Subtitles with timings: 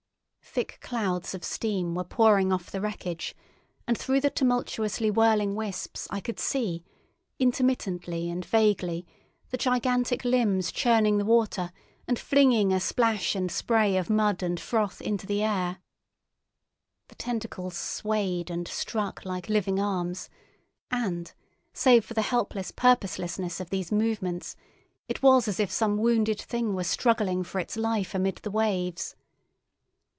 [0.53, 3.33] Thick clouds of steam were pouring off the wreckage,
[3.87, 6.83] and through the tumultuously whirling wisps I could see,
[7.39, 9.07] intermittently and vaguely,
[9.51, 11.71] the gigantic limbs churning the water
[12.05, 15.77] and flinging a splash and spray of mud and froth into the air.
[17.07, 20.29] The tentacles swayed and struck like living arms,
[20.89, 21.31] and,
[21.71, 24.57] save for the helpless purposelessness of these movements,
[25.07, 29.15] it was as if some wounded thing were struggling for its life amid the waves.